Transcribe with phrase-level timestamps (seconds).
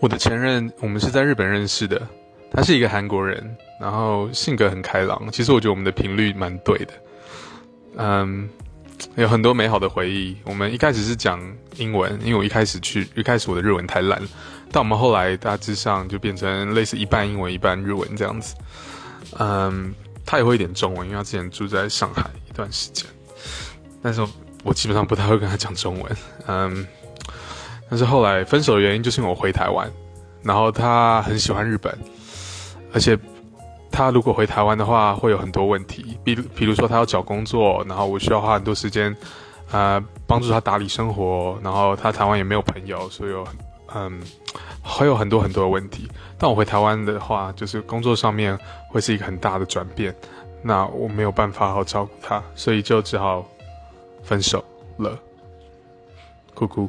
[0.00, 2.00] 我的前任，我们是在日本认识的，
[2.52, 5.30] 他是一个韩国人，然后性格很开朗。
[5.32, 6.92] 其实我觉得我们的频率蛮对的，
[7.96, 8.48] 嗯，
[9.16, 10.36] 有很多美好的回忆。
[10.44, 11.40] 我们一开始是讲
[11.76, 14.22] 英文，因为我一开始去，一开始我的日文太烂，
[14.70, 18.54] 但我们后来大致上就变成类似一半英文一半日文这样子。
[19.38, 19.92] 嗯，
[20.24, 23.04] 他也会一点中文，因为他之前住在上海一段时间，
[24.00, 24.24] 但是
[24.62, 26.16] 我基本上不太会跟他讲中文。
[26.46, 26.86] 嗯。
[27.88, 29.90] 但是后来分手的原因就是因为我回台湾，
[30.42, 31.96] 然后他很喜欢日本，
[32.92, 33.18] 而且
[33.90, 39.16] 他如果回台湾的话会有很多问题，比比如说他要找工作，然后我需要花很多时间，
[39.72, 43.46] 呃，帮助他打理生活，然后他台湾也没有朋友，所以有
[43.94, 44.20] 嗯，
[44.82, 46.06] 会有很多很多的问题。
[46.36, 48.56] 但我回台湾的话，就是工作上面
[48.90, 50.14] 会是一个很大的转变，
[50.62, 53.44] 那我没有办法好照顾他，所以就只好
[54.22, 54.62] 分手
[54.98, 55.18] 了，
[56.54, 56.88] 哭哭。